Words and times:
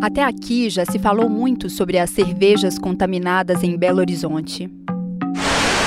Até 0.00 0.24
aqui 0.24 0.70
já 0.70 0.86
se 0.86 0.98
falou 0.98 1.28
muito 1.28 1.68
sobre 1.68 1.98
as 1.98 2.08
cervejas 2.08 2.78
contaminadas 2.78 3.62
em 3.62 3.76
Belo 3.76 3.98
Horizonte. 3.98 4.70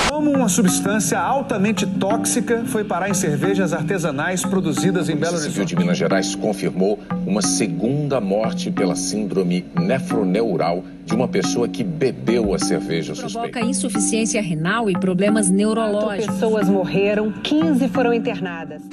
Como 0.08 0.30
uma 0.30 0.48
substância 0.48 1.20
altamente 1.20 1.88
tóxica 1.88 2.64
foi 2.66 2.84
parar 2.84 3.10
em 3.10 3.14
cervejas 3.16 3.74
artesanais 3.74 4.46
produzidas 4.46 5.10
em 5.10 5.16
Belo 5.16 5.34
Horizonte. 5.34 5.50
O 5.50 5.52
Civil 5.54 5.66
de 5.66 5.76
Minas 5.76 5.98
Gerais 5.98 6.36
confirmou 6.36 7.00
uma 7.26 7.42
segunda 7.42 8.22
morte 8.22 8.70
pela 8.70 8.96
síndrome 8.96 9.66
nefroneural 9.76 10.84
de 11.04 11.16
uma 11.16 11.28
pessoa 11.28 11.68
que 11.68 11.84
bebeu 11.84 12.54
a 12.54 12.60
cerveja 12.60 13.16
suspeita. 13.16 13.50
Provoca 13.50 13.62
insuficiência 13.62 14.42
renal 14.44 14.92
e 14.92 14.94
problemas 14.94 15.50
neurológicos. 15.50 16.26
Quatro 16.26 16.34
pessoas 16.34 16.70
morreram, 16.70 17.32
15 17.32 17.88
foram 17.90 18.14
internadas. 18.14 18.84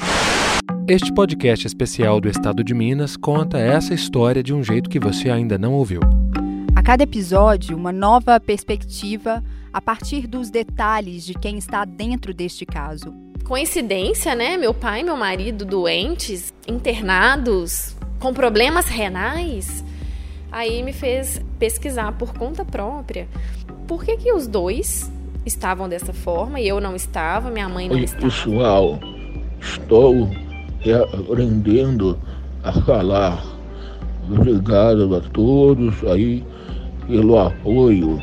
Este 0.88 1.12
podcast 1.14 1.66
especial 1.66 2.20
do 2.20 2.28
Estado 2.28 2.64
de 2.64 2.74
Minas 2.74 3.16
conta 3.16 3.58
essa 3.58 3.94
história 3.94 4.42
de 4.42 4.52
um 4.52 4.62
jeito 4.62 4.90
que 4.90 4.98
você 4.98 5.30
ainda 5.30 5.56
não 5.56 5.72
ouviu. 5.74 6.00
A 6.74 6.82
cada 6.82 7.04
episódio, 7.04 7.76
uma 7.76 7.92
nova 7.92 8.40
perspectiva 8.40 9.42
a 9.72 9.80
partir 9.80 10.26
dos 10.26 10.50
detalhes 10.50 11.24
de 11.24 11.34
quem 11.34 11.58
está 11.58 11.84
dentro 11.84 12.34
deste 12.34 12.66
caso. 12.66 13.14
Coincidência, 13.44 14.34
né? 14.34 14.56
Meu 14.56 14.74
pai 14.74 15.00
e 15.00 15.04
meu 15.04 15.16
marido 15.16 15.64
doentes, 15.64 16.52
internados, 16.66 17.96
com 18.18 18.32
problemas 18.34 18.86
renais. 18.86 19.84
Aí 20.50 20.82
me 20.82 20.92
fez 20.92 21.40
pesquisar 21.58 22.12
por 22.12 22.34
conta 22.34 22.64
própria 22.64 23.28
por 23.86 24.04
que, 24.04 24.16
que 24.16 24.32
os 24.32 24.48
dois 24.48 25.10
estavam 25.46 25.88
dessa 25.88 26.12
forma 26.12 26.60
e 26.60 26.66
eu 26.66 26.80
não 26.80 26.96
estava, 26.96 27.50
minha 27.50 27.68
mãe 27.68 27.88
não 27.88 27.96
Oi, 27.96 28.04
estava. 28.04 28.24
pessoal, 28.24 28.98
estou 29.60 30.28
aprendendo 31.14 32.18
a 32.62 32.72
falar. 32.72 33.44
Obrigado 34.30 35.14
a 35.16 35.20
todos 35.20 36.04
aí 36.04 36.44
pelo 37.06 37.38
apoio. 37.38 38.18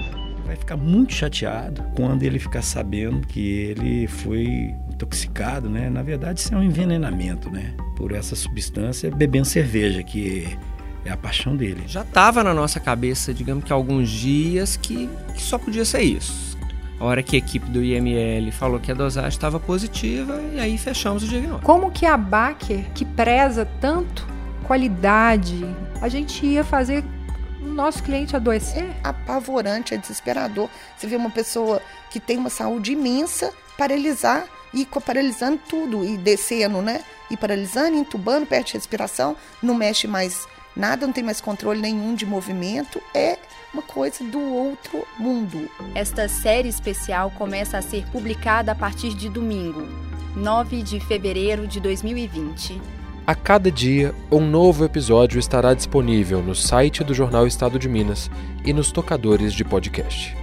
Vai 0.46 0.56
ficar 0.56 0.78
muito 0.78 1.14
chateado 1.14 1.84
quando 1.96 2.24
ele 2.24 2.40
ficar 2.40 2.62
sabendo 2.62 3.28
que 3.28 3.42
ele 3.42 4.08
foi 4.08 4.74
intoxicado, 4.90 5.70
né? 5.70 5.90
Na 5.90 6.02
verdade, 6.02 6.40
isso 6.40 6.54
é 6.54 6.58
um 6.58 6.64
envenenamento, 6.64 7.50
né? 7.50 7.74
Por 7.96 8.14
essa 8.14 8.36
substância, 8.36 9.12
bebendo 9.12 9.46
cerveja, 9.46 10.02
que 10.02 10.58
é 11.06 11.12
a 11.12 11.18
paixão 11.18 11.56
dele. 11.56 11.84
Já 11.88 12.02
estava 12.02 12.44
na 12.44 12.54
nossa 12.54 12.80
cabeça, 12.80 13.34
digamos 13.34 13.64
que 13.64 13.74
há 13.74 13.76
alguns 13.76 14.10
dias, 14.10 14.78
que, 14.78 15.10
que 15.36 15.42
só 15.42 15.58
podia 15.58 15.84
ser 15.84 16.02
isso. 16.02 16.47
A 17.00 17.06
hora 17.06 17.22
que 17.22 17.36
a 17.36 17.40
equipe 17.40 17.70
do 17.70 17.84
IML 17.84 18.52
falou 18.52 18.80
que 18.80 18.92
a 18.92 18.96
dosagem 18.96 19.30
estava 19.30 19.60
positiva, 19.60 20.42
e 20.54 20.60
aí 20.60 20.78
fechamos 20.78 21.24
o 21.24 21.28
diagnóstico. 21.28 21.66
Como 21.66 21.92
que 21.92 22.06
a 22.08 22.18
Baker, 22.18 22.92
que 22.94 23.06
preza 23.06 23.68
tanto 23.80 24.28
qualidade, 24.64 25.64
a 26.02 26.10
gente 26.10 26.44
ia 26.44 26.64
fazer 26.64 27.04
o 27.62 27.68
nosso 27.68 28.02
cliente 28.02 28.36
adoecer? 28.36 28.84
É 28.84 29.10
apavorante, 29.10 29.94
é 29.94 29.98
desesperador. 29.98 30.70
Você 30.98 31.06
vê 31.06 31.16
uma 31.16 31.30
pessoa 31.30 31.82
que 32.10 32.20
tem 32.20 32.38
uma 32.38 32.50
saúde 32.50 32.94
imensa 32.94 33.54
paralisar 33.78 34.46
e 34.74 34.86
paralisando 35.06 35.60
tudo 35.70 36.04
e 36.04 36.18
descendo, 36.18 36.82
né? 36.82 37.02
E 37.30 37.38
paralisando, 37.38 37.96
entubando, 37.96 38.46
perde 38.48 38.74
respiração, 38.74 39.36
não 39.62 39.76
mexe 39.76 40.08
mais 40.08 40.48
nada, 40.78 41.06
não 41.06 41.14
tem 41.14 41.24
mais 41.24 41.42
controle 41.42 41.82
nenhum 41.82 42.14
de 42.14 42.26
movimento. 42.26 43.02
É 43.14 43.38
uma 43.74 43.82
coisa 43.82 44.24
do 44.24 44.40
outro 44.40 45.06
mundo. 45.20 45.70
Esta 45.94 46.28
série 46.28 46.70
especial 46.70 47.32
começa 47.32 47.78
a 47.78 47.82
ser 47.82 48.06
publicada 48.12 48.72
a 48.72 48.76
partir 48.76 49.14
de 49.14 49.30
domingo, 49.30 49.88
9 50.36 50.82
de 50.84 51.00
fevereiro 51.00 51.68
de 51.68 51.80
2020. 51.80 52.80
A 53.26 53.36
cada 53.36 53.70
dia, 53.70 54.16
um 54.32 54.40
novo 54.40 54.86
episódio 54.86 55.38
estará 55.38 55.74
disponível 55.74 56.42
no 56.42 56.56
site 56.56 57.04
do 57.04 57.14
Jornal 57.14 57.46
Estado 57.46 57.78
de 57.78 57.90
Minas 57.90 58.32
e 58.64 58.72
nos 58.72 58.90
tocadores 58.90 59.54
de 59.54 59.66
podcast. 59.66 60.38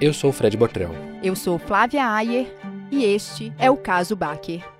Eu 0.00 0.12
sou 0.12 0.32
Fred 0.32 0.56
Botrel. 0.56 0.90
Eu 1.22 1.36
sou 1.36 1.58
Flávia 1.58 2.08
Ayer 2.08 2.52
e 2.90 3.04
este 3.04 3.52
é 3.58 3.70
o 3.70 3.76
caso 3.76 4.16
Baker. 4.16 4.77